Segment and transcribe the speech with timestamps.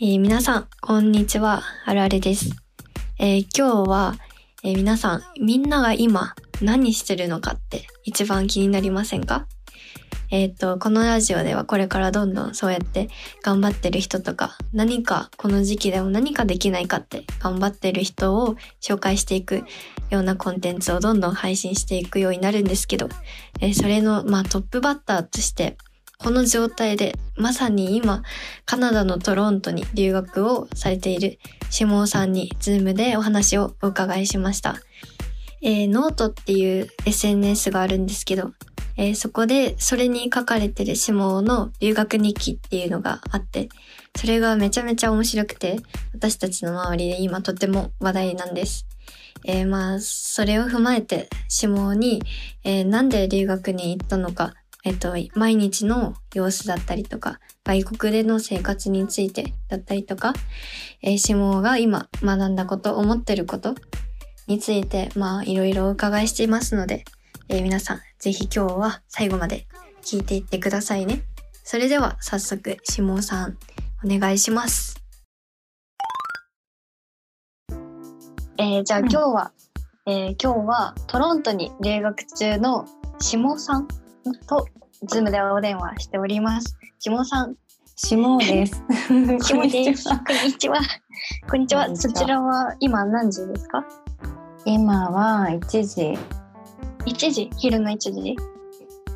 [0.00, 1.64] えー皆さん、こんにちは。
[1.84, 2.50] あるあるです。
[3.18, 4.14] えー今日は、
[4.62, 9.48] えー皆さん、みんなが今何してるのかって一番気になりませんか？
[10.30, 13.08] えっ、と、このラジオではこれからどんどんそうやって
[13.42, 19.64] 頑張ってる人とか、何かこの時期でも何かできないかって頑張ってる人を紹介していく
[20.10, 23.08] ようなコンテンツをどんどん配信していくようになるんですけど、
[23.60, 25.76] えーそれの、まあ、トップバッターとして、
[26.18, 28.24] この状態で、まさに今、
[28.64, 31.38] カナダのトロントに留学をされている
[31.70, 34.76] 下尾さんに、ズームでお話をお伺いしました。
[35.62, 38.50] えーノートっていう SNS があるんですけど、
[38.96, 43.68] えーそこでそれに書かれてる下尾の留学日記っていうのがあって、
[44.16, 45.78] それがめちゃめちゃ面白くて、
[46.12, 48.88] 私たちの周りで今とても話題なんです。
[49.44, 52.20] えーまあ、それを踏まえて、下尾に、
[52.64, 54.54] えーなんで留学に行ったのか、
[54.88, 60.32] えっと、毎日の様子だったりとか、外国での生活についてだったりとか、
[61.02, 63.74] えー、下尾が今学んだこと、思ってること
[64.46, 67.04] について、まあ、いろいろお伺いしていますので、
[67.50, 69.66] えー皆さん、ぜひ今日は最後まで
[70.00, 71.20] 聞いていってくださいね。
[71.64, 73.58] それでは、早速、下尾さん、
[74.02, 74.96] お願いします。
[78.56, 79.52] えーじゃあうん今日は、
[80.06, 82.86] えー今日はトロントに留学中の
[83.20, 83.88] 下尾さん
[84.34, 84.66] と、
[85.06, 86.76] ズームでお電話しております。
[86.98, 87.54] 下尾さん、
[87.96, 88.82] しもです。
[89.42, 90.08] 下尾です。
[90.08, 90.78] こんにちは。
[91.50, 91.94] こんにちは。
[91.96, 93.84] そちらは今何時ですか？
[94.64, 96.18] 今は1時、
[97.06, 97.50] ?1 時？
[97.56, 98.36] 昼の1時？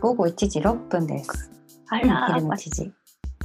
[0.01, 1.51] 午後1時6分です。
[1.91, 2.93] あうんら、昼の1時。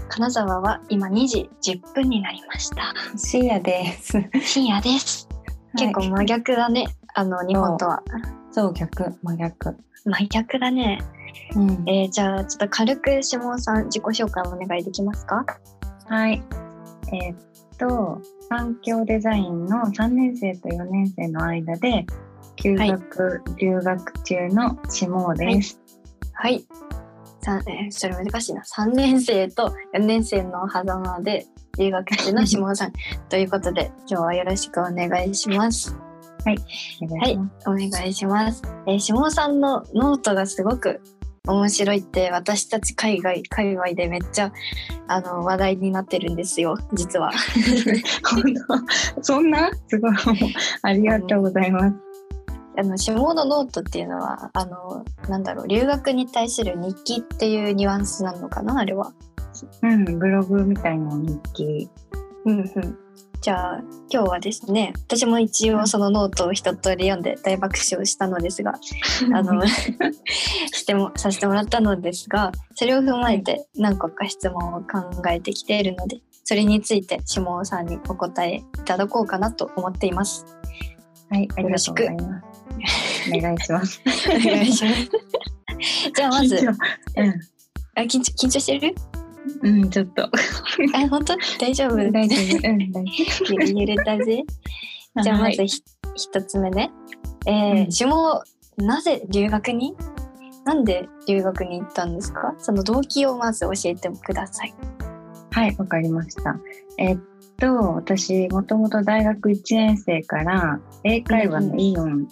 [0.10, 2.94] 金沢は今2時10分になりました。
[3.16, 4.14] 深夜です。
[4.42, 5.28] 深夜です。
[5.78, 6.88] 結構真逆だね。
[7.14, 8.02] あの、日本とは。
[8.52, 9.78] そう、逆、真逆。
[10.06, 11.00] 真逆だね。
[11.56, 15.46] うんえーじゃあ、ちょっと軽く下尾さん自己紹介お願いできますか？
[16.06, 16.42] はい。
[17.14, 17.38] えーっ
[17.78, 22.06] と、環境デザインの3年生と4年生の間で、
[22.56, 25.80] 休学、留学中のしもです。
[26.34, 26.66] はい。
[27.42, 28.62] さえーそれ難しいな。
[28.64, 31.46] 3年生と4年生の狭間で
[31.78, 32.94] 留学中の下尾さん。
[33.30, 35.96] ということで、今日はよろしくお願いします。
[36.42, 37.70] お願いします。
[37.70, 38.62] お願いします。
[38.86, 41.00] えー下尾さんのノートがすごく
[41.48, 44.52] 面白いって、私たち海外、界隈でめっちゃ、
[45.08, 47.32] あの、話題になってるんですよ、実は。
[49.22, 49.72] そんな？
[49.88, 50.16] すごい。
[50.82, 51.96] ありがとうございます。
[52.80, 59.14] あの、下尾のノートっていうのは、あの、なんだろう、留学に対する日記っていうニュアンスなのかな、あれは。
[59.82, 61.90] うん、ブログみたいな日記。
[62.46, 63.07] うんうん。
[63.42, 68.74] じゃあ今日はですね私も一応そのノートを一通り読んで大爆笑したのですが
[69.34, 80.46] あのしてもさせてもらったのですがそれを踏まえて何個か質問を考えてきているのでそれについて下尾さんにお答えいただこうかなと思っています。
[81.30, 83.30] はい、ありがとうございます。
[83.36, 84.02] お願いします。
[84.30, 85.10] お願いします。
[86.16, 86.78] じゃあまず緊張
[87.96, 88.96] あ緊張緊張してる？
[89.62, 90.24] うん、うん、ちょっと。
[90.26, 90.30] あ
[91.10, 91.36] 本当？
[91.60, 91.96] 大丈夫？
[92.12, 92.70] 大丈夫。
[92.70, 94.44] うん、大丈ゆゆるたぜ。
[95.16, 95.24] 夫。
[95.24, 95.84] じゃあまはいずひ
[96.16, 96.92] 一つ目ね。
[97.46, 98.44] えーうん下尾
[98.78, 99.96] なぜ留学に？
[100.66, 102.54] なんで留学に行ったんですか？
[102.60, 104.74] その動機をまず教えてください。
[105.52, 106.60] はい、わかりました。
[107.00, 107.18] えっ
[107.58, 112.28] と、私、もともと大学1年生から英会話のイオン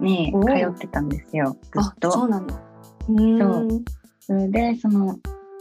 [0.00, 1.56] に通ってたんですよ。
[1.72, 2.10] ずあっ、と。
[2.10, 2.60] そうなんだ。
[3.08, 3.84] うーん。
[4.18, 5.16] それで、その、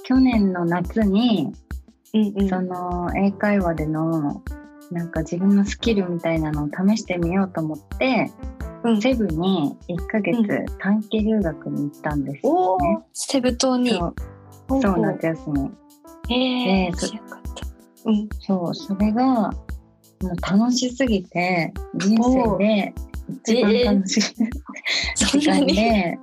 [0.06, 1.52] 去年の夏に、
[2.14, 2.50] うんうん。
[2.50, 4.42] その、英会話での、
[4.92, 8.32] なんか自分のスキルみたいなのを試してみようと思って、
[8.84, 10.38] うんセブに1ヶ月
[10.78, 13.00] 短期留学に行ったんですおよね。
[13.00, 13.90] ーセブ島に。
[13.90, 14.14] そう、
[14.80, 15.72] そう、夏休み。
[16.30, 18.12] へえでそ知らなかった。
[18.12, 18.30] うん。
[18.40, 19.52] そう、それが、も
[20.22, 22.94] う楽しすぎて、人生で
[23.30, 24.52] 一番楽しい、時間
[25.16, 25.76] そんなに。
[25.76, 26.20] で、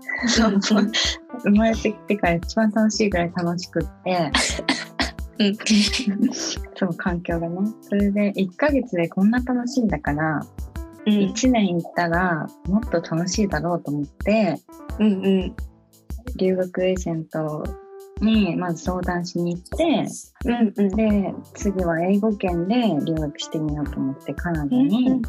[1.45, 3.11] 生まれてきてから一番楽しい。
[3.11, 3.33] ぐらい。
[3.35, 4.31] 楽しくって、
[5.39, 5.57] うん
[6.75, 7.59] そう、環境がね。
[7.83, 9.83] それで、1ヶ月でこんな楽しい。
[9.85, 10.41] んだから、
[11.05, 13.49] うん1年行ったらもっと楽しい。
[13.49, 14.57] だろうと思って、
[15.01, 15.57] うんうん。
[16.37, 17.65] 留学エージェント
[18.21, 20.07] にまず相談しに行って、
[20.45, 20.89] うんうん。
[20.97, 25.21] で、次は英語圏で留学してみようと思ってカナダに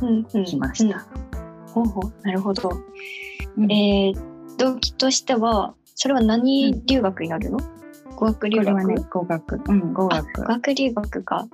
[0.45, 1.07] 来ました。
[1.73, 2.69] ほうほうなるほど。
[3.57, 7.59] うんえー、動機としては、それは何留学になるの、
[8.15, 9.61] 語学留学、ね、語学。
[9.67, 10.47] うん、語あ学語。
[10.47, 11.47] 学留学か。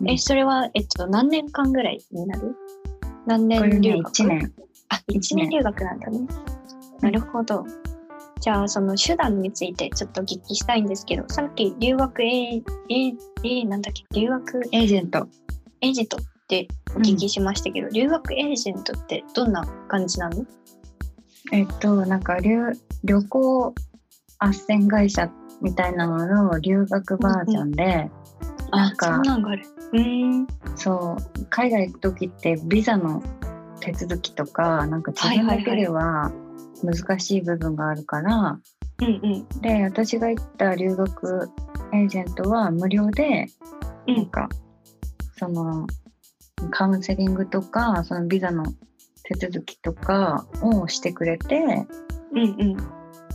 [0.00, 2.54] うんえ、それは、えっと、何年間ぐらいになる？
[3.26, 4.26] 何年留学？1。
[4.28, 4.52] 年。
[4.90, 6.20] あ、1一年年留学なんだね。
[7.00, 7.66] なるほど。
[8.40, 14.04] じゃあその手段についてちょっとお聞きしたいんですけどさっき留学エーエーなんだっけ？
[14.20, 14.60] 留学？
[14.70, 15.26] エージェント
[15.80, 16.18] エージェント
[16.48, 16.66] って
[16.96, 20.46] お聞きしましたけど、留学エージェントってどんな感じなの？
[21.52, 22.56] えっとなんか旅
[23.04, 23.74] 旅行
[24.40, 25.30] 斡旋会社
[25.60, 28.10] みたいなのの留学バージョンで、
[28.72, 29.66] なんかあそんなんがある。
[29.92, 30.46] うん。
[30.74, 33.22] そう海外行く時ってビザの
[33.80, 36.32] 手続きとかなんか自分だけでは
[36.82, 38.58] 難しい部分があるから、
[39.00, 41.50] うんうんで私が行った留学
[41.92, 43.48] エージェントは無料で
[44.06, 44.16] うん。
[44.16, 44.48] なんか
[45.36, 45.86] その
[46.70, 48.64] カウンセリングとかそのビザの
[49.24, 51.86] 手続きとかをしてくれて
[52.32, 52.76] うんうん。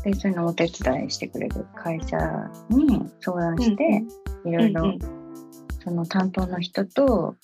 [0.03, 1.65] でそういうのをお手伝いしてくれる。
[1.75, 2.17] 会社
[2.69, 4.03] に相談して、
[4.45, 4.99] いろいろうんうん。
[5.83, 7.35] その担当の人と、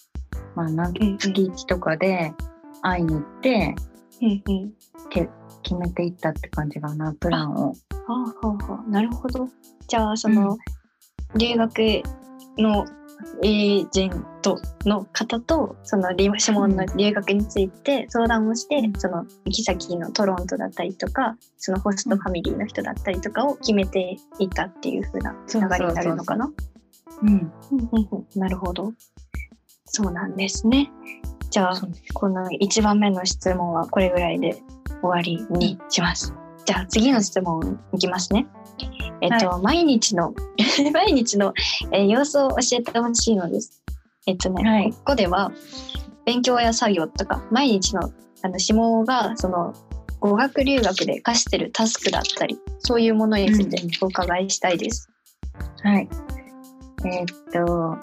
[0.56, 1.18] まあ、なんうんうん。
[1.18, 2.34] 月1とかで
[2.82, 3.76] 会いに行って
[4.22, 4.74] うんうん。
[5.10, 5.30] け
[5.64, 7.70] 決めていったって感じかなプランを。
[7.70, 7.74] は
[8.08, 8.90] あはあはあ。
[8.90, 9.48] なるほど。
[9.88, 10.58] じゃあその、
[11.36, 12.04] 留学
[12.58, 12.86] の
[13.44, 18.94] エージェントの方とそのリシモンの留学について相談をして、うん。
[18.98, 26.52] その行き先のトロントだったりとかそのホストファミリーの人だったりとかを決めていったっていう風な流れになるのかな？
[28.36, 28.94] なるほど。
[29.86, 30.92] そうなんですね。
[31.50, 31.82] じゃあ
[32.14, 34.62] この1番目の質問はこれぐらいで
[35.02, 36.34] 終わりにします。
[36.70, 38.46] じゃあ次の質問いきますね。
[39.22, 40.36] えっと、毎日の
[40.94, 41.52] 毎日の、
[41.92, 43.82] えー様子を教えてほしいのです。
[44.28, 45.52] えっとね、はいここでは
[46.28, 48.12] 勉強や作業とか毎日の
[48.44, 49.74] あの指紋がその
[50.20, 55.10] 語学留学で課してるタスクだったりそういうものについてお伺いしたいです。
[55.82, 56.08] はい。
[57.04, 57.98] えーっと、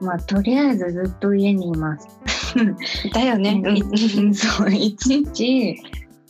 [0.00, 2.08] まあ、とりあえずずっと家にいます。
[3.12, 3.60] だよね。
[3.62, 5.76] いうんそう、一日、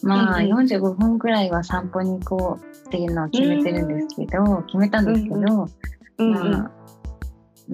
[0.03, 6.71] まあ、うんうん45分くらいは散歩に行こうっていうのは決めてるんですけど、決めたんですけど、まあ、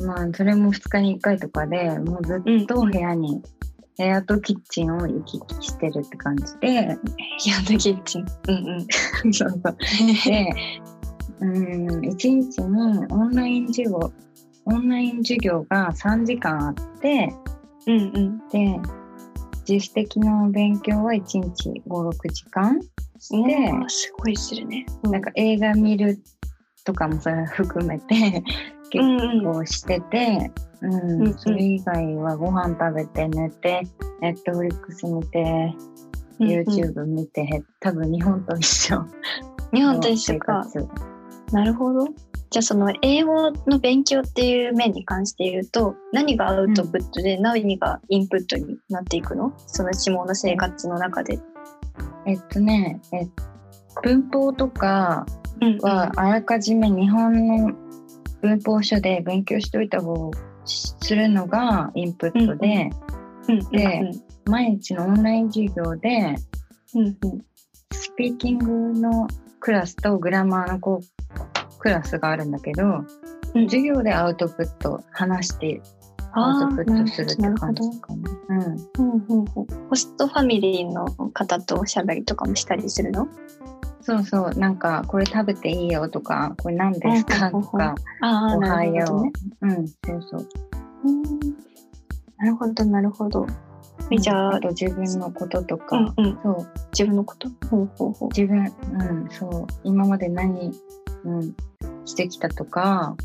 [0.04, 3.42] まあ、それも2日に1回とかでもうずっと部屋に、
[3.98, 6.98] 部屋とキッチンを行き来してるって感じで、やだ
[7.78, 8.26] キッチン。
[8.48, 8.86] うんうん。
[9.32, 9.76] そうそう。
[10.26, 10.54] で、
[11.40, 14.12] うん、1日にオンライン授業、
[14.66, 17.32] オンライン授業が3時間あって、
[17.86, 18.48] うんうん。
[18.48, 18.80] で、
[19.68, 22.80] 自主的な勉強は1日5、6時間
[23.32, 24.86] おでーすごいするね。
[25.04, 26.18] なんか映画見る
[26.84, 28.44] とかもそれ含めて
[28.90, 33.82] 結うんうん構してて、うんうんうんそれ以外はご飯食べて寝て、
[34.20, 35.74] ネットフリックス見て、
[36.38, 39.04] うんうん YouTube 見て、多分日本と一緒
[39.72, 40.66] 日の本と一緒生か。
[41.46, 41.54] 活。
[41.54, 42.06] なるほど。
[42.50, 49.52] じゃあその英語の勉強っていう面に関して言うと何がアウトプットで何がインプットになっていくの？
[49.66, 51.38] その下の生活の中で。
[52.26, 53.26] えっとね、え
[54.02, 55.26] 文法とか
[55.60, 57.72] うんはあらかじめ日本の
[58.42, 60.30] 文法書で勉強しておいた方を
[60.64, 62.90] するのがインプットで、
[63.48, 64.10] うんで
[64.44, 66.36] 毎日のオンライン授業で
[66.94, 67.16] うんうん
[67.92, 69.26] スピーキングの
[69.60, 70.80] クラスとグラマーの
[71.86, 73.04] クラスがあるんだけど、
[73.54, 73.64] うん。
[73.64, 75.80] 授業でアウトプット話して
[76.32, 78.30] アあウトプットするって感じかな。
[78.48, 79.24] うん、うん。
[79.28, 79.38] うん。
[79.38, 79.44] うん。
[79.88, 83.28] ホストファミリーの方とおしゃべりとかもしたりするの？
[84.02, 84.50] そうそう。
[84.58, 89.32] なんかこれ食べていいよとかこれ何ですかとかおはよなるほどね。
[89.62, 90.48] う、うんそうそう。
[91.04, 91.22] うん。
[92.38, 93.46] なるほどなるほど。
[94.12, 96.38] えじゃあ自分のこととか、うんうん。
[96.42, 96.66] そう。
[96.92, 97.48] 自分のこと？
[97.68, 98.28] ほうほうほう。
[98.28, 99.66] 自分うんそう。
[99.82, 100.72] 今まで何、
[101.26, 101.56] うん、
[102.04, 103.16] してきたとか。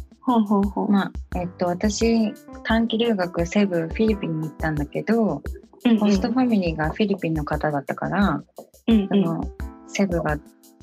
[0.89, 5.41] まあえっと私短期留学セブフィリピンに行ったんだけど、
[5.85, 5.97] うんうん。
[5.97, 8.43] ホストファミリーがフィリピンの方だったから、
[8.87, 9.07] うんうん。
[9.07, 9.51] その
[9.87, 10.37] セブが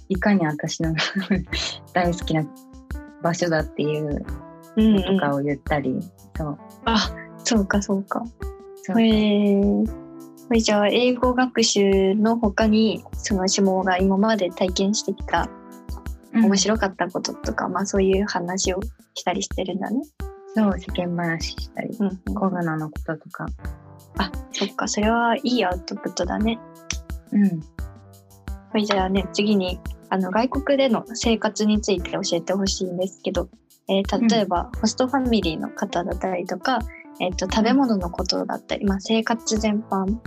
[0.08, 0.94] いかに私の
[1.94, 2.44] 大好きな
[3.22, 4.25] 場所だっていう
[4.76, 6.00] うんのとかを言ったり、
[6.37, 6.58] そう。
[6.84, 7.10] あ
[7.44, 8.25] そうかそうか。
[8.82, 9.00] そう。
[9.00, 9.60] へ
[10.56, 15.57] じゃあ英語学習の他にその下が今まで体験してきたうん
[16.32, 18.80] 面白かったこととか、まあそういう話を
[19.14, 20.02] したりしてるんだね。
[20.54, 23.47] そう世間話したり、うんうん、コロナのこととか、
[24.18, 24.88] あそっか。
[24.88, 26.58] それはいいアウトプットだね。
[27.32, 27.66] うん、こ
[28.75, 29.78] れじゃあね次に
[30.11, 33.49] あの外国での生活について教えてほしいんですけど、
[33.88, 36.78] えー例えば、ホストファミリーの方だったりとか、
[37.20, 40.18] えっと食べ物のことだったり、まあ、生活全般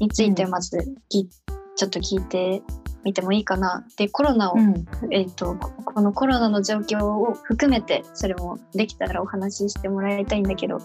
[0.00, 1.28] についてまずき、
[1.76, 2.62] ちょっと聞いて
[3.04, 3.86] みてもいいかな。
[3.96, 10.78] でコロナを、うんえっとここのコロナの状況を含めてそれもできたらお話ししてもらいたいんだけど。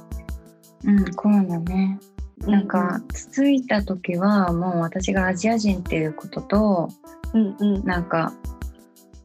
[0.85, 1.99] うん、コロナね
[2.47, 6.89] なんか、つついた時はもう私がアジア人っていうことと
[7.33, 8.33] うんうんなんか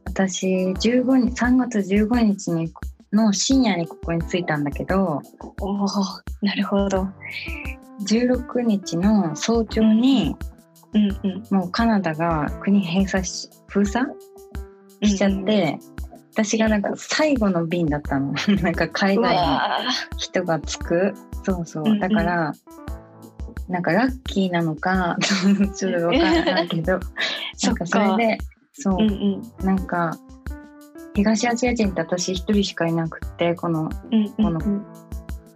[0.03, 2.73] 私15日3月15日に
[3.13, 5.21] の深夜にここに着いたんだけど
[5.61, 5.87] おお
[6.41, 7.07] なるほど。
[8.01, 10.35] 16日の早朝に
[10.95, 11.43] うんうん。
[11.51, 14.07] もうカナダが国閉鎖し封鎖
[15.03, 15.77] しちゃって、
[16.33, 18.33] 私がなんか最後の便だったの。
[18.61, 19.79] なんか海う外のわ
[20.17, 21.13] 人が着く。
[21.43, 21.99] そうそう、うんうん。
[21.99, 22.53] だから
[23.67, 25.17] なんかラッキーなのか
[25.75, 26.99] ちょっとわからないけど。
[27.63, 28.17] なんかそれか。
[28.17, 28.37] で
[28.73, 29.13] そう、うんう
[29.63, 29.65] ん。
[29.65, 30.17] なんか
[31.13, 34.29] 東アジア人って私一人しかいなくってこの、うんうん。
[34.31, 34.61] この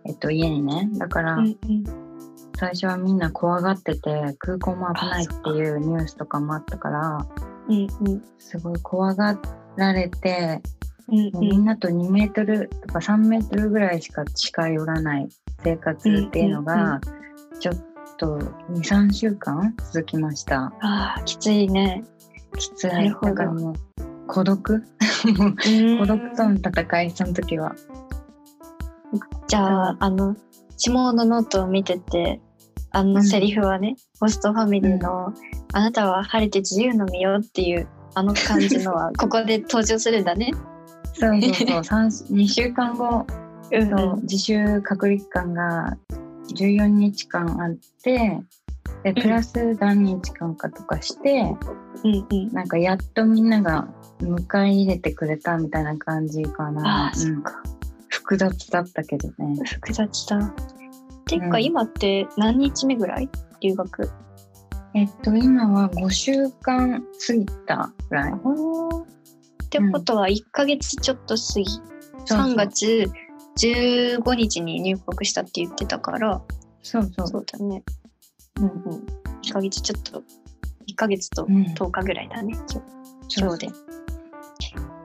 [0.06, 0.90] えっと、家にね。
[0.94, 2.09] だから、うんうん
[2.60, 7.26] 最初はみんな怖がってて空港も危ないっていうニュースとかもあったから
[8.38, 9.40] すごい怖が
[9.78, 10.62] られて
[11.08, 15.30] うんもうみんなと2メートルとか3メートルぐらいしか近寄らない
[15.64, 17.00] 生活っていうのが
[17.62, 17.76] ちょっ
[18.18, 18.38] と
[18.72, 20.74] 23週間続きました。
[20.82, 22.04] ああきついね。
[22.58, 22.90] きつい。
[22.90, 23.74] だからもう
[24.28, 24.84] 孤独？
[25.24, 27.74] 孤独との戦いその時は。
[29.48, 30.36] じゃああの
[30.78, 32.42] 下尾のノートを見てて
[32.92, 35.34] あのセリフはね、ホストファミリーの、
[35.74, 40.52] あなたは晴れて自由の身よっていうあの感じのは ここで登場するんだね。
[41.14, 43.26] そうそうそう 三2週間後
[43.72, 45.98] うんそう自主隔離期間が
[46.56, 48.40] 14日間あって
[49.04, 51.56] でプラス何日間かとかして
[52.04, 52.54] うんうん。
[52.54, 53.88] なんかやっとみんなが
[54.22, 57.62] 迎え入れてくれたみたいな感じかな、あうんっか。
[58.08, 60.54] 複雑だったけどね複雑だ。
[61.30, 61.64] っていうか、うん。
[61.64, 63.30] 今って何日目ぐらい？
[63.62, 64.12] 留学。
[64.96, 68.34] えっと今は5週間過ぎたぐらい。
[68.44, 69.06] おっ
[69.70, 71.66] てことは1ヶ月ちょっと過ぎ、
[72.26, 73.06] そう3月
[73.62, 76.42] 15日に入国したって言ってたから、
[76.82, 77.28] そうそう。
[77.28, 77.84] そうだね。
[78.60, 78.72] うんうん。
[79.44, 80.24] 1ヶ月ちょっと、
[80.88, 81.62] 1ヶ月とうん。
[81.76, 82.82] 10日ぐらいだね、今
[83.28, 83.74] 日今日で。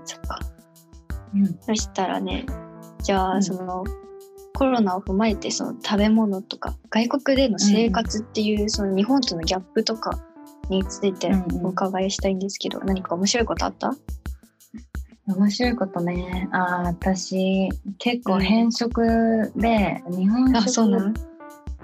[0.06, 0.40] そっか。
[1.34, 1.58] うん。
[1.60, 2.46] そしたらね、
[3.02, 3.42] じゃあ、うん。
[3.42, 3.84] その、
[4.56, 10.16] コロナを踏まえて、その食べ物とか、外国での生活っていう、その日本とのギャップとか
[10.70, 11.66] についてうんうん。
[11.66, 13.92] お伺いしたいんですけど、何か面白いことあった？
[15.26, 16.48] 面白いことね。
[16.52, 17.68] あー私
[17.98, 21.14] 結構変色で、日本食あ、そうなの？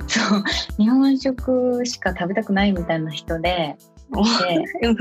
[0.06, 0.44] そう。
[0.78, 3.76] 日本食しか食べたくないみたいな人で
[4.12, 4.22] お。
[4.22, 4.96] でうん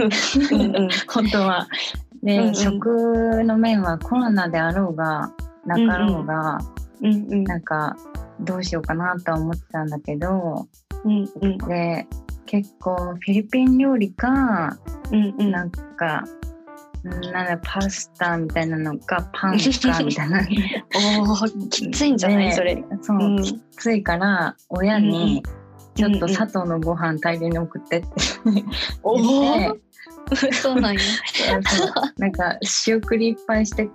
[0.56, 0.76] うん。
[0.76, 1.68] う ん本当は。
[2.24, 2.56] で、うんうん。
[2.56, 5.32] 食の面はコロナであろうが
[5.68, 6.58] なかろうが、
[7.02, 7.44] うんうん。
[7.44, 7.96] なんか
[8.42, 10.68] どうしようかなとは思ってたんだけど
[11.04, 11.58] うんうん。
[11.58, 12.08] で
[12.46, 14.78] 結構フィリピン料理か、
[15.12, 15.52] うんうん。
[15.52, 16.24] なんか
[17.04, 20.40] うんなんだパスタみたいなのかパンかみたいな。
[21.24, 22.84] おーきついんじゃないでそれ。
[23.02, 23.44] そう、うん。
[23.44, 25.44] きついから親に
[25.96, 26.30] ちょっとうんうん。
[26.30, 28.08] 砂糖のご飯大量に送ってって。
[29.04, 29.80] お言って。
[30.36, 31.00] ーそうなんや。
[32.18, 33.90] なんか仕送りいっぱいして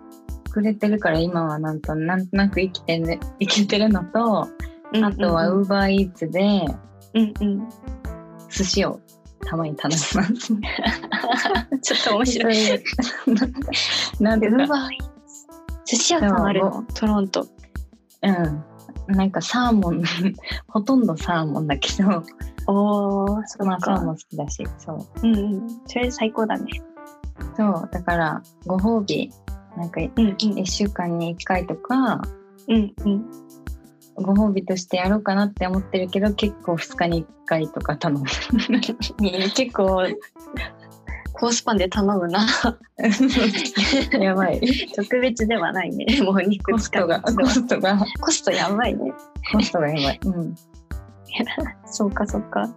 [0.55, 6.65] くれてるから今はなんとなんとなく生きて,、ね、生きてるのと、あとはうんウーバーイーツで
[7.15, 7.69] うんうん。
[8.49, 9.01] 寿司を
[9.45, 10.55] たまに頼みます。
[11.83, 12.55] ちょっと面白い。
[14.21, 15.03] なんでか、ウーバーイー
[15.85, 17.47] ツ寿司屋さんあるそのトロント。
[18.23, 20.03] うん、なんかサーモン
[20.69, 22.23] ほとんどサーモンだけど、
[22.69, 23.65] おー、そっか。
[23.65, 25.69] まあサーモン好きだしそううんうん。
[25.87, 26.71] それ最高だね。
[27.57, 29.31] そうだからご褒美
[29.77, 32.23] なんかうんうん1週間に1回とか
[32.69, 33.25] うんうん。
[34.17, 40.07] ご褒美としてやろうかなって思ってるけど結構2日に1回とか頼む結構、
[41.33, 42.47] コースパンで頼むな。
[44.21, 44.61] やばい
[44.95, 46.07] 特別ではないね。
[46.23, 49.13] もう肉コストがコストがコストやばいね。
[49.53, 50.55] コストがやばい、うん、
[51.87, 52.73] そうかそうか。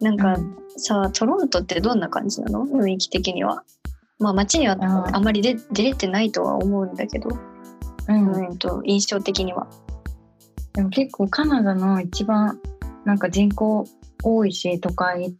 [0.00, 0.36] なんか、
[0.76, 2.66] さトロントってどんな感じなの？
[2.66, 3.62] 雰囲気的には。
[4.22, 7.30] まあ街にはあーあまり出出れてないとは思うんだけど、
[8.08, 8.32] うん。
[8.32, 9.66] うんと印象的には。
[10.74, 12.58] でも結構カナダの一番
[13.04, 13.84] なんか人口
[14.22, 15.34] 多いし都会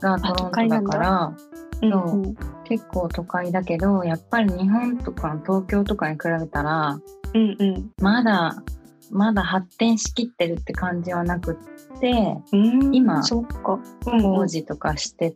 [0.00, 1.36] がトロントだから。
[1.82, 2.18] うんそう。
[2.18, 2.36] うん
[2.70, 7.00] 結構都会だけどやっぱり日本とか東京とかに比べたら
[7.34, 7.90] うんうん。
[8.00, 8.62] まだ
[9.10, 11.58] まだ発展しきってるって感じはなく
[11.96, 13.80] ってうん今そっか。
[14.06, 14.22] うん。
[14.22, 15.34] 工事とかして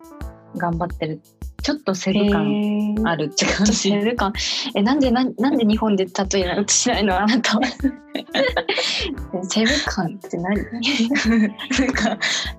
[0.56, 1.20] 頑張ってる
[1.64, 3.72] ちょっとセブ感感あるって感じ。
[3.72, 4.34] セブ感。
[4.74, 7.62] え、なんでなんなんで日本で例えないとしないのあなたは？
[9.48, 10.56] セブ感って何？
[10.62, 12.18] なんか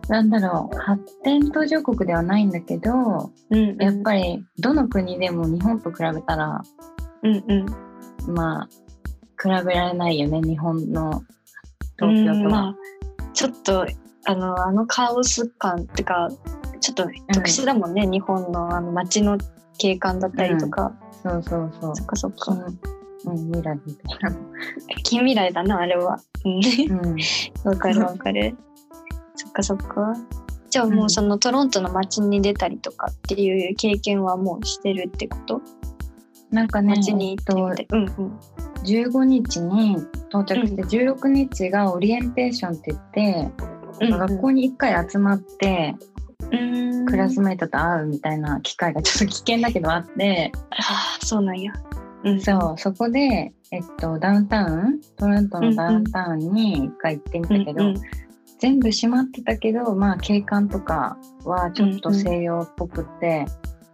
[0.10, 6.64] なんだろう発展途上国ではないんだけどうんやっぱりどの国でも日本と比べたら
[7.22, 8.34] うんうん。
[8.34, 8.70] まあ
[9.42, 11.22] 比べられないよね日本の
[12.00, 12.34] 東京とは。
[12.34, 12.76] うんまあ、
[13.34, 13.86] ちょっと
[14.26, 16.28] あのあのカオス感ってか
[16.86, 19.40] ちょっと特殊だもんね、日本のあの街の
[19.80, 22.52] 景観だったりとか、そうそうそうそっかそっか。
[23.26, 24.38] うん、未来みたいな。
[25.04, 26.20] 近未来だな、あれは。
[26.44, 26.62] うん。
[26.92, 27.18] うん。
[27.64, 28.56] わかるわかる。
[29.36, 30.14] そっかそっか。
[30.70, 35.62] じゃあもうそのトロントの街に出たりとかっていう経験はもうしてるってこと？
[36.52, 37.88] なんかね、街に行って。
[37.90, 38.40] うんうん。
[38.84, 39.98] 15日に
[40.30, 43.52] 到着して、16日がオリエンテーションって言って、
[44.02, 46.16] うんうん学校に1回集まって、うん
[47.06, 51.74] クラスメートと会うみたいな機会がちょっと危険だけどあって、ああ、そうなんや。
[52.24, 52.42] うん。
[52.42, 58.02] そう、そこで、えっと、ダウンタウン、トロントのダウンタウンに1回行ってみたけど、うんうん。
[58.60, 63.46] 全部閉まってたけど、まあ景観とかはちょっと西洋っぽくって、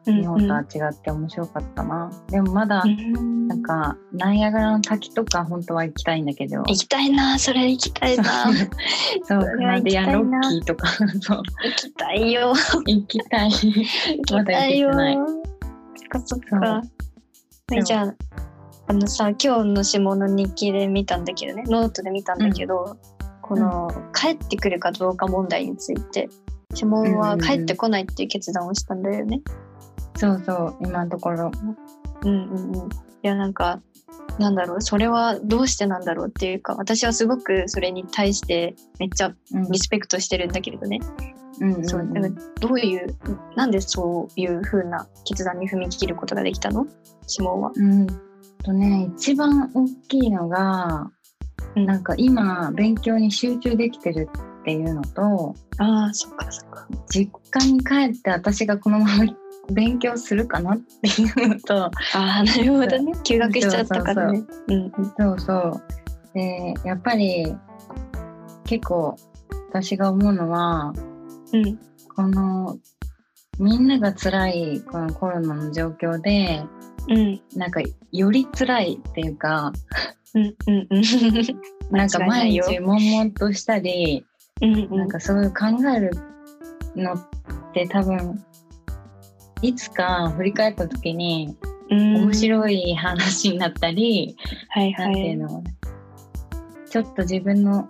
[0.06, 2.12] 日本とは違って面白かったな。
[2.30, 8.24] でもまだ、うんなんか、ナイアガラの滝とか本当は行きたいんだけど、行きたいな、それ行きたいな。
[8.54, 8.66] そう、
[9.26, 10.88] それはカナディアンロッキーとか、
[11.20, 12.54] そう、行きたいよ。
[12.86, 13.52] 行きたい。
[13.52, 14.90] まだ行きたいよ。
[14.92, 16.82] 行けてないそっかそっか。
[17.84, 18.16] じゃあ、
[18.88, 22.96] あのさ、今日の下尾の日記で見たんだけどね、ノートで見たんだけど、
[23.42, 26.30] この、帰ってくるかどうか問題について、
[26.74, 29.42] 指紋は帰ってこないっていう決断をしたんだよね。
[30.22, 31.50] そうそう、今のところ。
[32.24, 32.90] うんうんうん。
[32.90, 32.90] い
[33.24, 33.82] や、なんか、
[34.38, 41.00] なんだろう、それはどうしてなんだろうっていうか、私はすごくそれに対してめっちゃうんリスペクトしてるんだけれどね。
[41.60, 43.18] うんうんそう、だからどういう、
[43.56, 46.86] なんでそういう風な決断に踏み切ることができたの？
[47.28, 47.72] 指紋は。
[47.76, 48.08] うん
[48.64, 51.10] とね、一番大きいのが、
[51.76, 54.30] うんなんか今、勉強に集中できてる
[54.62, 56.88] っていうのと、ああ、そっかそっか。
[57.10, 59.26] 実家に帰って私がこのまま
[59.74, 63.14] 勉強するかなっていうのと、ああ、なるほどね。
[63.24, 64.44] 休学しちゃったからね。
[65.18, 65.82] そうそう。
[66.34, 67.56] で、やっぱり
[68.66, 69.18] 結構
[69.70, 70.94] 私が思うのは、
[71.54, 71.80] うん。
[72.16, 72.78] この
[73.60, 76.64] みんなが辛いこのコロナの状況で、
[77.10, 77.42] うん。
[77.56, 79.72] なんかより辛いっていうか、
[80.34, 80.56] うん。
[80.68, 80.88] うん。
[80.90, 81.02] うん。
[81.92, 84.26] なんか毎日悶々としたり、
[84.62, 84.74] うん。
[84.76, 84.98] うん。
[84.98, 85.66] なんかそういう考
[85.96, 86.12] える
[86.96, 87.20] のっ
[87.74, 88.44] て多分、
[89.62, 91.56] いつか振り返った時に
[91.90, 92.36] 面い。
[92.36, 94.36] 白い話になったり、
[94.70, 95.36] はいはなんていうい。
[95.38, 95.64] の、
[96.90, 97.88] ちょっと自分の、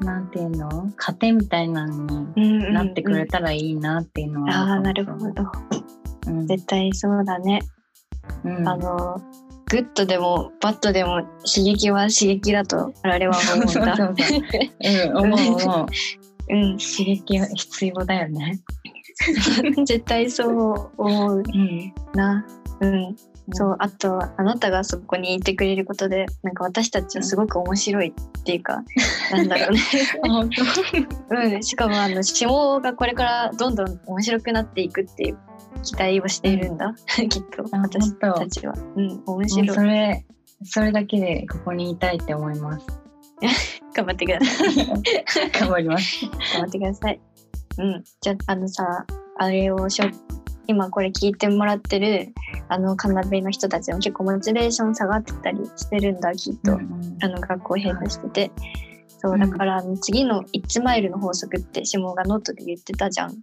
[0.00, 5.44] なんていうの、糧みたいなのにななってくれたらいいなっていうのは、ああ、なるほど。
[6.26, 6.46] うん。
[6.46, 7.60] 絶対そうだね。
[8.44, 9.20] うんあの、
[9.68, 13.94] グッドでもバッドでも刺激は刺激だと我々は思うんだ。
[15.18, 15.86] うん、思う思う。
[16.50, 16.78] うん。
[16.78, 18.60] 刺激は必要だよね。
[19.84, 21.94] 絶対そう思ううん。
[22.14, 22.46] な。
[22.80, 23.16] うん。
[23.52, 28.82] そう、あと、あなたがそこにいてくれることで、なんか私たちはすごく面白いっていうか、
[29.30, 29.80] なんだろうね。
[30.22, 30.50] 本
[31.30, 35.38] うん、しかもあの下がこれからどんどん面白くなっていくっていう
[35.82, 36.94] 期待をしているんだ、
[37.28, 38.74] きっとあ私たちは。
[38.96, 39.68] うん、面白い。
[39.68, 40.26] それ、
[40.64, 42.86] それだけでここにいたいって思います。
[43.94, 45.50] 頑張ってください。
[45.52, 46.24] 頑張ります。
[46.54, 47.20] 頑張ってください。
[47.78, 49.06] うん、じゃああのさ
[49.38, 50.06] あれをしょ
[50.66, 52.32] 今これ聞いてもらってる
[52.68, 58.50] あのカナベの人たちも結構モチベーション下がってたりしてるんだきっと、あの学校閉鎖してて。
[59.24, 63.34] そうだからあの次の1マイルの法則って下がノートで言ってたじゃん。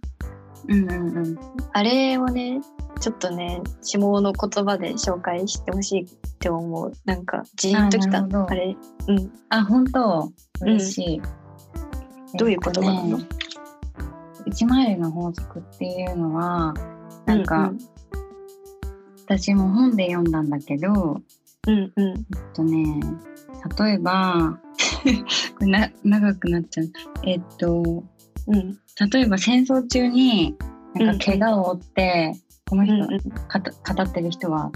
[0.68, 1.38] うんうんうん。
[1.72, 2.60] あれをね、
[3.00, 6.06] ちょっとね、下の言葉で紹介してほしいっ
[6.38, 6.92] て思う。
[7.04, 8.18] なんか、じーっときた。
[8.20, 8.76] あれ、
[9.08, 9.32] うん。
[9.48, 11.22] あ、本当嬉しい。
[12.38, 13.18] どういう言葉なの？
[13.18, 13.41] えっとね
[14.46, 16.74] 一マイルの法則っていうのは、
[17.26, 17.78] なんか、うん
[19.32, 21.22] 私も本で読んだんだけど、
[21.66, 22.08] うんうん。
[22.10, 22.16] えっ
[22.52, 23.00] とね、
[23.78, 24.58] 例えば、
[25.58, 26.90] これな長くなっちゃう。
[27.24, 28.04] えっと、
[28.46, 28.78] うん。
[29.10, 30.56] 例えば戦争中に、
[30.94, 32.34] なんか怪我を負って、
[32.68, 34.70] この人、うんうん語ってる人は、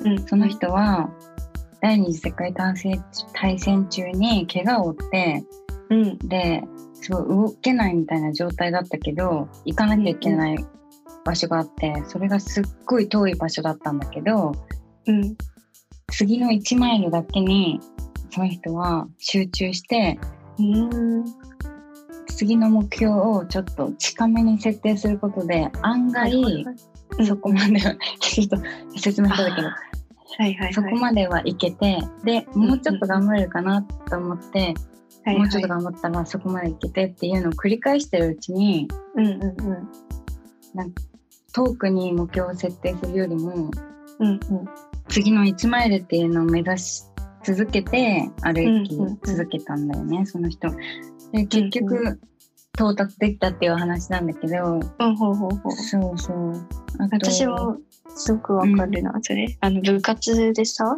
[0.00, 0.18] うん。
[0.26, 1.10] その人は、
[1.80, 3.02] 第二次世界大戦
[3.32, 5.44] 大戦中に怪我を負って、
[5.90, 6.18] うん。
[6.18, 6.62] で、
[7.00, 10.56] すごい動けないみたいな状態だったけど、行かなきゃいけない
[11.24, 14.52] 場所があって、それがすっごい遠い場所だったんだけど、
[15.06, 15.36] うん。
[16.12, 17.80] 次の1マイルだけに、
[18.30, 20.18] その人は集中して、
[20.58, 21.24] うん。
[22.28, 26.64] 次の目標をちょっと近めに設定することで、案外、
[27.26, 28.56] そこまでは、ちょっと
[28.96, 29.74] 説明したんだけど、はい
[30.38, 30.74] はいはい。
[30.74, 34.74] そこまではいけて、で、もうちょっと頑張れるかなと思って、
[35.26, 39.42] もうちょっと頑張ったらそこまでいけてっていうのを繰り返してるうちに、うんうんう
[40.84, 40.94] ん。
[41.52, 43.70] 遠くに目標を設定するよりも、
[44.20, 44.40] うんうん。
[45.08, 47.04] 次の1マイルっていうのを目指し
[47.42, 50.68] 続けて歩きうんうんうん続けたんだよね、その人。
[51.32, 52.20] で結局、うん
[52.78, 55.72] 到達できたっていう話なんだけど、うん、ほうほうほう。
[55.72, 56.52] そうそう。
[56.98, 57.78] 私も
[58.14, 59.56] すごくわかるな、それ。
[59.60, 60.96] あの、部活でさ、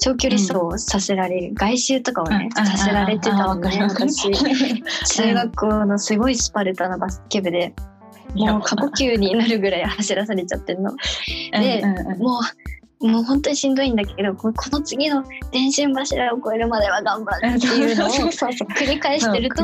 [0.00, 4.30] 長距離走をさせられる、外周とかをね、うんさせられてたわかる私。
[4.32, 7.74] 中学校のすごいスパルタなバスケ部で、
[8.34, 10.92] もう過呼吸になるぐらい走らされちゃってんの。
[11.52, 12.42] でうんうんうんもう、
[13.04, 19.62] もう本当にしんどいんだけど、ここの次の電信柱を越えるまでは頑張るっていうのを繰り返してると、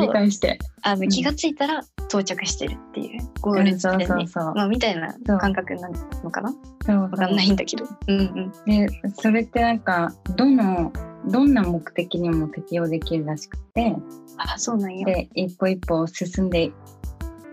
[0.83, 1.09] あのん。
[1.09, 5.89] 気がついたら到着してるっていうゴール地点に、うんまあ、みたいな感覚な
[6.23, 6.55] のかな？
[6.85, 7.01] そう。
[7.01, 7.87] わかんないんだけど。
[8.09, 8.53] うんうん。
[8.67, 10.93] でそれってなんかどの
[11.27, 13.97] どんな目的にも適用できるらしくて。
[14.37, 15.07] あ、そうなんや。
[15.07, 16.73] で一歩一歩進んで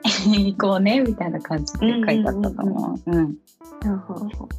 [0.35, 3.11] いこうねみたいな感じで書いてあったと思う。
[3.11, 3.35] うん。
[3.83, 4.49] なるほど。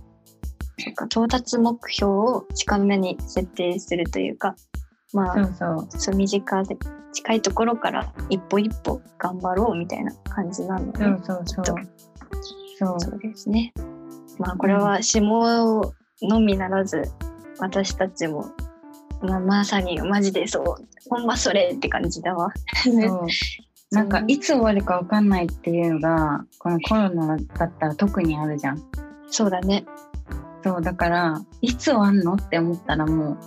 [0.89, 4.57] そっか、到達目標を近めに設定するというか、
[5.13, 6.77] まあ、そうそう身近で
[7.13, 10.93] 近いところから一歩一歩頑張ろうみたいな感じなのね。
[11.25, 11.77] そうそうそう
[12.79, 13.73] そうそうですね。
[14.39, 17.03] まあこれは下のみならず
[17.59, 18.51] 私たちも、
[19.23, 20.65] まあ、まさにマジでそう
[21.09, 22.53] ほんまそれって感じだわ。
[22.85, 23.27] そう
[23.91, 28.83] なんかいつ終わるかわかんないっていうのがこのコロナだったら特にあるじゃん。
[29.31, 29.87] そうだね。
[30.63, 32.35] そうだからいつ終わんの？
[32.35, 33.39] って思ったらもう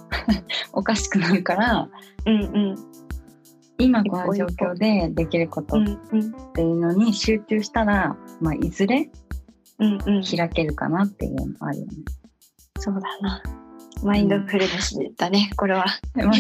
[0.74, 1.90] おかしくなるから
[2.26, 2.76] うんうん
[3.78, 9.10] 今この状況でできることっうんうんていうのに集中したら、まあ、いずれ
[9.82, 10.24] うんうん。
[10.24, 11.92] 開けるかなっていうのもあるよね。
[12.78, 13.42] そうだな。
[14.04, 15.86] マインドフルネスだね、これは。
[16.16, 16.34] まあ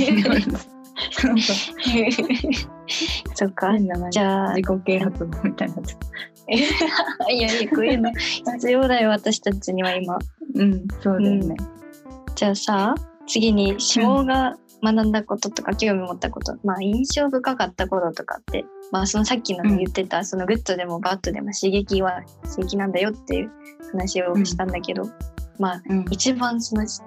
[1.12, 1.75] そうそう
[3.34, 3.71] そっか。
[3.71, 5.81] 変ななんかじゃあ、自己啓発本みたいにな
[6.47, 10.17] いやいや、こういうの必要だよ、私たちには今。
[10.56, 11.56] うんそうだよね。
[12.36, 12.95] じゃあさ、
[13.27, 23.51] 次に、下が学んだこととか、興味持ったこと、まあ、印象深かったこととかって、まあ、そのさっきの言ってた、そのグッドでもバッドでも刺激は刺激なんだよっていう
[23.91, 25.04] 話をしたんだけど、
[25.60, 27.01] まあ、うん一番その、し、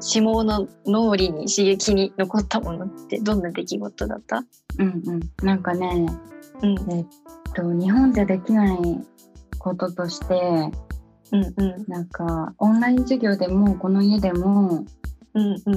[0.00, 4.44] 下尾の脳裏に刺激に残ったものってどんな出来事だった
[4.78, 6.06] うんうんなんかね
[6.62, 7.06] うん、えっ
[7.54, 8.78] と日本じゃできない
[9.58, 10.70] こととして
[11.32, 14.84] うん、うん、なんかオンライン授業でもこの家でも
[15.34, 15.74] うん、うん、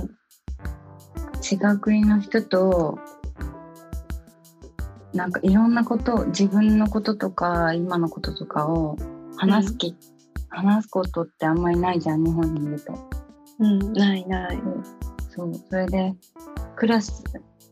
[1.41, 2.99] 違う国の人と
[5.13, 8.97] なんかいろんなこと自分のこととか今のこととかを
[9.37, 9.95] 話すき、
[10.49, 12.93] 話すことってあんまりないじゃん日本にいると。
[13.59, 14.59] うん、ないない。
[15.29, 16.13] そうそれで
[16.75, 17.23] クラス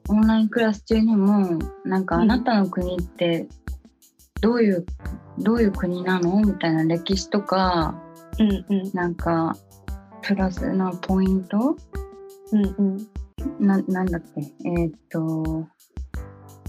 [0.10, 3.48] オンラインクラス中にもなんかうんあなたの国って
[4.42, 4.86] どういう、
[5.38, 6.42] どういう国なの？
[6.42, 7.96] みたいな歴史とか
[8.40, 9.56] うん、うん、なんか
[10.22, 11.78] プラスなポイント？
[12.52, 13.08] うん、うん、
[13.60, 14.42] ななんだっけ？
[14.66, 15.68] えーっと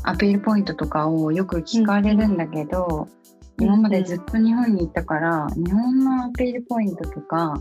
[0.03, 3.21] アピールポイントとかをよく聞かれるんだけど、うん
[3.63, 7.61] 今までずっと日本にいたから、日本のアピールポイントとか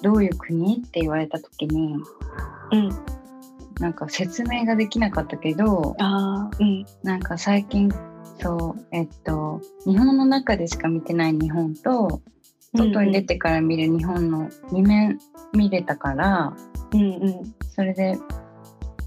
[0.00, 0.76] どういう国？
[0.76, 1.96] って言われた時に
[2.70, 2.88] うん。
[3.80, 7.90] なんか説明ができなかったけどああ、うん、なんか最近
[8.40, 12.22] そうえっと日本の中でしか見てない日本と
[12.74, 15.18] 外に出てから見る日本の2面
[15.52, 16.54] 見れたから、
[16.92, 17.04] うん、う
[17.42, 17.54] ん。
[17.74, 18.16] それで、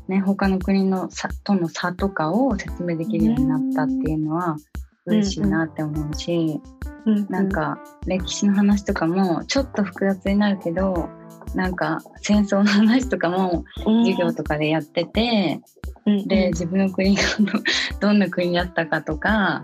[0.08, 4.58] ね、他の国の差との差とかを説明できるようになったっていうのは
[5.06, 6.60] 嬉しいなって思うし、
[7.06, 11.10] うん、なん、か歴史の話とかもちょっと複雑になるけど
[11.56, 13.64] なんか戦争の話とかも
[14.04, 15.62] 授業とかでやってて、
[16.06, 17.60] うん、で自分の国がど
[18.08, 19.64] どんな国だったかとか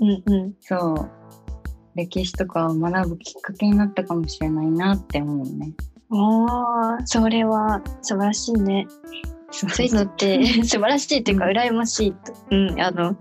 [0.00, 0.54] うん、うん。
[0.60, 1.10] そう
[1.94, 5.72] 歴史とかを学ぶきっかけになったかもしれないなって思うね。
[6.10, 8.86] おー、それは素晴らしいね。
[9.50, 12.32] そそういうのって 素晴らしいっていうか羨ましいと。
[12.50, 13.16] うん、あの、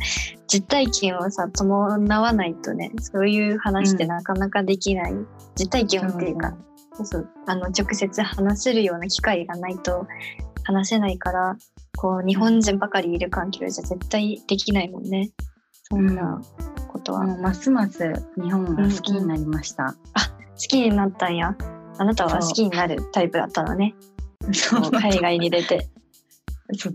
[0.48, 5.14] 実体験をさ、伴わないとね、そういう話ってなかなかできない。
[5.56, 6.56] 実体験っていうか、
[7.04, 10.08] そうあの、直接話せるような機会がないと
[10.64, 11.58] 話せないから、
[11.98, 15.32] こう、日本人ばかりいる環境じゃ絶対できないもんね。
[15.90, 16.42] そんな
[16.88, 17.24] ことは。
[17.24, 19.94] もうますます日本が好きになりました。
[19.94, 21.56] 好きになったんや。
[21.98, 23.96] あなたは好きになるタイプだったのね。
[24.52, 25.88] そう海外に出て。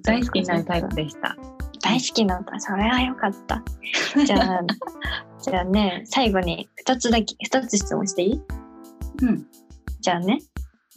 [0.02, 1.36] 大好きになるタイプでした。
[1.82, 2.58] 大好きなんだ。
[2.58, 3.62] それはよかった。
[4.24, 4.60] じゃあ、
[5.40, 8.40] じゃあね、最後に2つだけ、2つ質問していい？
[9.22, 9.46] うん。
[10.00, 10.40] じゃあね、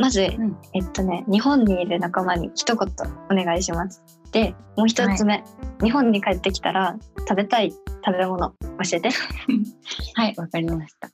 [0.02, 0.58] まず、ん。
[0.74, 2.90] えっとね、日本にいる仲間に一言
[3.30, 4.04] お願いします。
[4.32, 5.44] で、もう一つ目、
[5.82, 7.72] 日本に帰ってきたら食べたい
[8.06, 8.56] 食べ物教
[8.94, 9.10] えて。
[10.16, 11.10] はい、わかりました。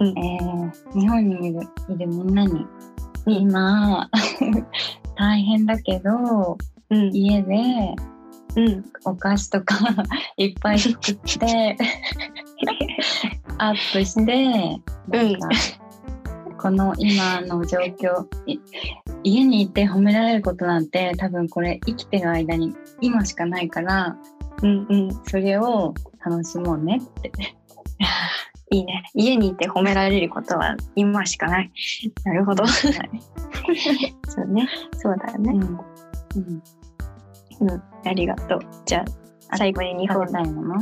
[0.00, 0.18] うん。
[0.18, 2.66] えー、日本にいるいるみんなに、
[3.26, 4.10] 今、
[5.16, 6.58] 大変だけど、
[6.90, 7.54] うん、家で
[8.56, 9.76] うん、お菓子とか
[10.36, 11.76] いっぱい作って、
[13.58, 15.48] アップして、なんか、
[16.64, 18.58] この今の状況い
[19.22, 24.16] 家にいて褒められることなんて多分これ生きてる間に今しかないから
[24.62, 25.20] うんうん。
[25.26, 25.92] それを
[26.24, 27.30] 楽しもうねって。
[28.70, 29.04] いいね。
[29.12, 31.70] 家にいて褒められることは今しかない。
[32.24, 32.66] なるほど。
[32.66, 32.92] そう
[34.46, 34.66] ね。
[34.96, 35.52] そうだよね。
[35.52, 36.62] うんうん、
[37.60, 37.82] うん。
[38.06, 38.60] ありがとう。
[38.86, 39.04] じゃ
[39.50, 40.80] あ、最後に日本食べたいもの？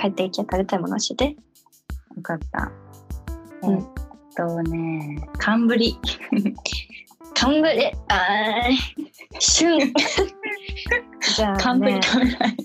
[0.00, 1.36] 帰ってきて食べたいものして。
[2.16, 2.72] よかった。
[3.62, 4.07] うん
[4.38, 5.98] とね、寒ぶり。
[7.34, 7.86] 寒ぶり。
[8.08, 9.78] あー、旬。
[11.36, 12.56] じゃあ、ね、食べない。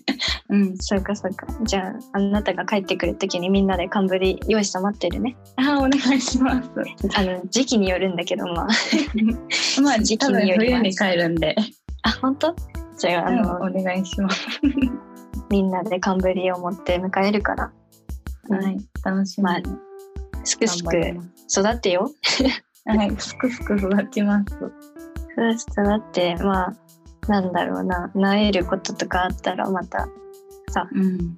[0.50, 0.78] うん。
[0.78, 1.48] そうかそうか。
[1.64, 5.36] じゃあ、あなたが帰ってくるときにみんなで寒ぶり用意して待ってるね。
[5.56, 6.70] あ、お願いします。
[7.16, 8.68] あの、時期によるんだけど、まあ。
[9.82, 11.56] まあ、時期によります冬に帰るんで、
[12.04, 12.56] あ、本当？
[13.00, 14.48] じゃあ、あの、うんお願いします。
[15.50, 17.72] みんなで寒ぶりを持って迎えるから、
[18.50, 19.93] はい、楽しみに。
[20.44, 22.10] すくすく育ってよ。
[22.86, 24.54] はい、すくすく育ちます。
[25.36, 26.76] 育って、まあ、
[27.28, 30.08] なんだろうな、なえることとかあったら、また、
[30.70, 31.38] さ、うん。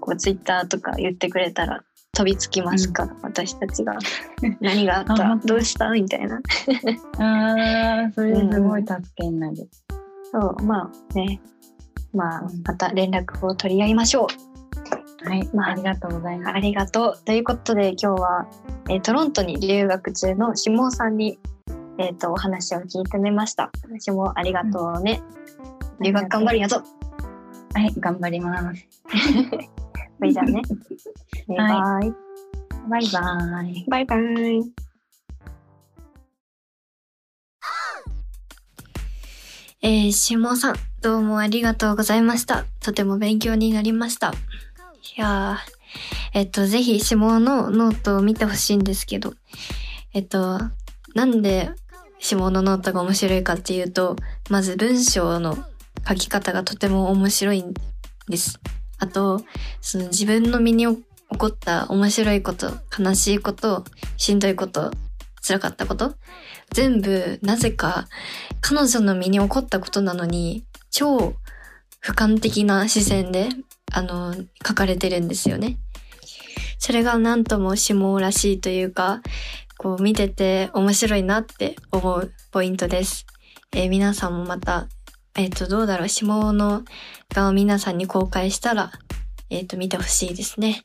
[0.00, 3.04] こう、ツイッターとか言ってくれたら、飛びつきますか？
[3.04, 3.94] ら、私たちが。
[4.60, 5.32] 何があった？
[5.32, 5.90] あどうした？
[5.90, 6.40] みたいな。
[7.18, 9.68] ああ、それすごい助けになる。
[10.32, 11.40] そう、まあね。
[12.14, 14.55] まあうん、また連絡を取り合いましょう。
[15.26, 16.56] はい、まあありがとうございます。
[16.56, 17.18] ありがとう。
[17.24, 18.46] ということで今日は、
[18.88, 21.40] えートロントに留学中の下尾さんに、
[21.98, 23.70] えー、とお話を聞いてみました。
[23.98, 25.20] 下尾ありがとうね。
[26.00, 26.82] 留学頑張るやぞ。
[27.74, 28.86] はい、頑張ります。
[30.18, 30.62] それじゃあね。
[31.48, 32.14] バイバイ。
[32.88, 33.84] バイバイ。
[33.88, 34.86] バイバイ。
[39.82, 42.64] えー、下尾さん、どうもありがとうございました。
[42.80, 44.32] とても勉強になりました。
[45.16, 45.58] いや、
[46.34, 49.34] えっと、ぜひ下尾のノートを見てほしいんですけど、
[50.12, 50.58] えっと、
[51.14, 51.70] なんで
[52.18, 54.16] 下尾のノートが面白いかっていうと、
[54.50, 55.56] まず文章の
[56.06, 57.74] 書き方がとても面白いん
[58.28, 58.58] です。
[58.98, 59.42] あと、
[59.80, 61.02] その自分の身に起
[61.38, 63.84] こった面白いこと、悲しいこと、
[64.16, 64.90] しんどいこと、
[65.46, 66.16] 辛かったこと、
[66.72, 68.08] 全部なぜか
[68.60, 71.34] 彼女の身に起こったことなのに、超
[72.02, 73.48] 俯瞰的な視線で、
[73.92, 74.34] あの、
[74.66, 75.78] 書かれてるんですよね。
[76.78, 79.22] それがなんとも下らしいというか、
[79.78, 83.26] こう見てて面白いなって思うポイントです。
[83.72, 84.88] えー皆さんもまた、
[85.34, 86.82] えっ、と、どうだろう、下の
[87.34, 88.90] が皆さんに公開したら、
[89.50, 90.84] えっ、と、見てほしいですね。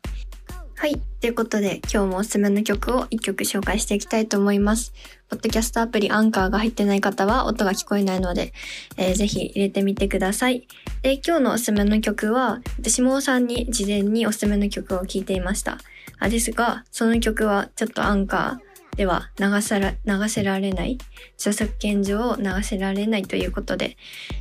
[0.82, 1.00] はい。
[1.20, 4.94] ということで、今日もおすすめの曲を一曲紹介していきたいと思います。
[5.30, 8.52] ポッドキャストアプリアンカーが入ってない方は音が聞こえないので、
[8.98, 10.68] えーぜひ入れてみてください。
[11.04, 15.78] で、今日のおすすめの曲は、私もさんに事前におすすめの曲を聴いていました。
[16.18, 20.98] あですが、その曲はちょっとアンカーでは流さら、流せられない、
[21.36, 23.98] 著作権上流せられないということで、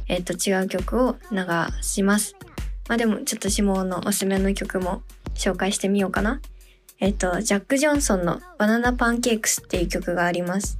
[0.08, 1.36] えっ、と、違う曲を流
[1.82, 2.34] します。
[2.88, 5.02] まあでも、ちょっと下のおすすめの曲も
[5.40, 6.40] 紹介してみようかな。
[7.00, 10.78] えっ、と、ジャック・ジョンソンのバナナパンケークスっていう曲があります。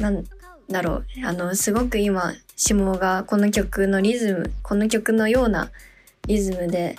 [0.00, 0.24] なん
[0.70, 1.06] だろう。
[1.24, 5.70] あの、すごく今、下がこの曲のリズム、この曲のような
[6.26, 6.96] リズムで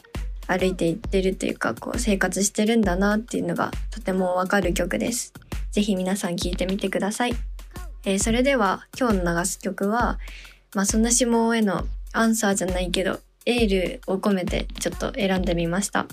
[0.48, 5.34] 歩いていってるというか、こう生活してるんだなっていうのがとてもわかる曲です。
[5.71, 7.34] ぜひ皆さん聴いてみてください。
[8.06, 10.19] えーそれでは今日の流す曲は、
[10.76, 16.06] まあそんな下へのアンサーじゃないけど、エールを込めてちょっと選んでみました。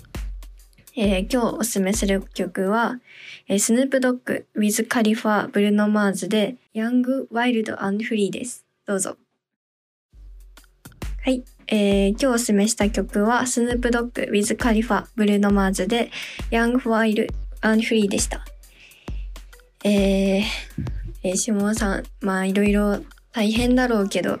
[0.95, 2.99] えー今日おすすめする曲は、
[3.47, 8.63] えースヌープドッグ with カリファブルノマーズで Young, Wild and Free です。
[8.85, 9.17] どうぞ。
[11.23, 11.43] はい。
[11.65, 16.11] えー今日おすすめした曲は、スヌープドッグ with カリファブルノマーズで
[16.51, 17.27] Young, Wild
[17.61, 18.45] and Free でした。
[19.83, 20.43] えー、
[21.23, 22.99] えー、下尾さん、まあいろいろ
[23.31, 24.39] 大変だろうけど、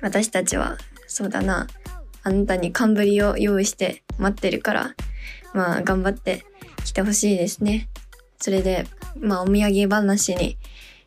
[0.00, 1.66] 私たちは、そうだな、
[2.22, 4.94] あなたに寒ぶりを用意して待ってるから、
[5.52, 6.44] まあ頑張って
[6.84, 7.88] 来てほしいですね。
[8.38, 8.86] それで、
[9.18, 10.56] まあお土産話に、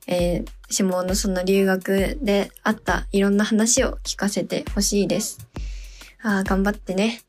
[0.08, 5.47] えー、下のその留学であったいろんな話を聞かせてほしいです。
[6.21, 7.21] ああ、頑張ってね。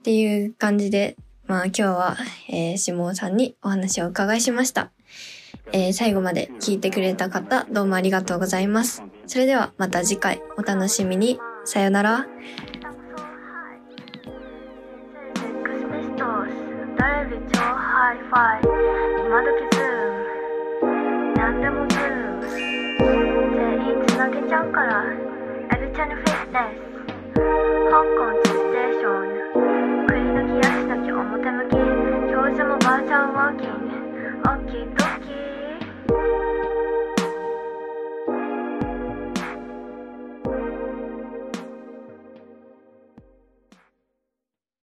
[0.00, 2.16] っていう感じで、まあ今日は、
[2.48, 4.90] えー、下さんにお話をお伺いしました。
[5.72, 9.02] えー最後まで聞いてくれた方、どうもありがとうございます。
[9.26, 11.38] それではまた次回お楽しみに。
[11.64, 12.26] さよなら。
[18.08, 18.64] 超ハイファイ
[19.26, 20.24] 今時 Zoom
[21.36, 22.40] 何でも Zoom
[23.52, 25.04] 全員つなげちゃうから。
[25.70, 27.36] エルチャヌフィットネス
[27.90, 29.28] 香港地ステーション。
[30.06, 31.76] くり抜き足だけ表向き。
[32.32, 33.92] 表示もバーチャルワーキング。
[34.42, 35.17] 大きいと。